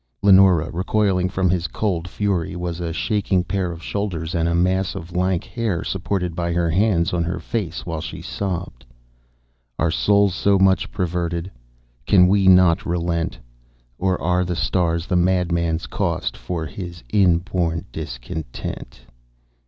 _"Leonora, 0.23 0.71
recoiling 0.71 1.29
from 1.29 1.51
his 1.51 1.67
cold 1.67 2.07
fury, 2.07 2.55
was 2.55 2.79
a 2.79 2.91
shaking 2.91 3.43
pair 3.43 3.71
of 3.71 3.83
shoulders 3.83 4.33
and 4.33 4.49
a 4.49 4.55
mass 4.55 4.95
of 4.95 5.15
lank 5.15 5.43
hair 5.43 5.83
supported 5.83 6.35
by 6.35 6.51
her 6.53 6.71
hands 6.71 7.13
on 7.13 7.23
her 7.23 7.39
face 7.39 7.85
while 7.85 8.01
she 8.01 8.19
sobbed. 8.19 8.83
"_Are 9.77 9.83
our 9.83 9.91
souls 9.91 10.33
so 10.33 10.57
much 10.57 10.89
perverted? 10.91 11.51
Can 12.07 12.27
we 12.27 12.47
not 12.47 12.83
relent? 12.83 13.37
Or 13.99 14.19
are 14.19 14.43
the 14.43 14.55
stars 14.55 15.05
the 15.05 15.15
madman's 15.15 15.85
cost 15.85 16.35
For 16.35 16.65
his 16.65 17.03
inborn 17.13 17.85
discontent? 17.91 19.01